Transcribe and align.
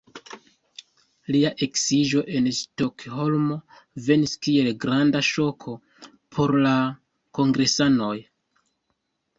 Lia 1.35 1.51
eksiĝo 1.65 2.23
en 2.39 2.47
Stokholmo 2.61 3.59
venis 4.09 4.35
kiel 4.47 4.71
granda 4.87 5.23
ŝoko 5.31 5.77
por 6.35 6.57
la 6.67 6.77
kongresanoj. 7.41 8.15